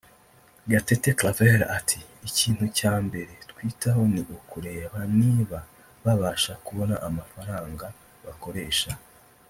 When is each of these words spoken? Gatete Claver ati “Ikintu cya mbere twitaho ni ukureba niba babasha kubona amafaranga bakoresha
Gatete 0.71 1.09
Claver 1.19 1.59
ati 1.77 1.99
“Ikintu 2.29 2.65
cya 2.77 2.93
mbere 3.05 3.31
twitaho 3.49 4.01
ni 4.13 4.21
ukureba 4.35 4.97
niba 5.19 5.59
babasha 6.03 6.53
kubona 6.65 6.95
amafaranga 7.07 7.85
bakoresha 8.25 8.89